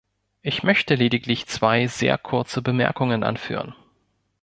Ich 0.41 0.63
möchte 0.63 0.95
lediglich 0.95 1.45
zwei 1.45 1.85
sehr 1.85 2.17
kurze 2.17 2.63
Bemerkungen 2.63 3.23
anführen. 3.23 3.75